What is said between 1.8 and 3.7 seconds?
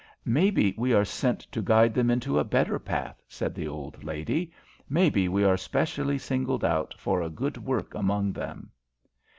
them into a better path," said the